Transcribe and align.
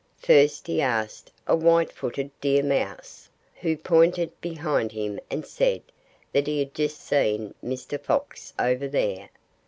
First 0.17 0.65
he 0.65 0.81
asked 0.81 1.29
a 1.45 1.55
white 1.55 1.91
footed 1.91 2.31
deer 2.41 2.63
mouse, 2.63 3.29
who 3.57 3.77
pointed 3.77 4.31
behind 4.41 4.93
him 4.93 5.19
and 5.29 5.45
said 5.45 5.83
that 6.33 6.47
he 6.47 6.57
had 6.57 6.73
just 6.73 6.99
seen 7.05 7.53
Mr. 7.63 8.01
Fox 8.01 8.51
"over 8.57 8.87
there." 8.87 9.29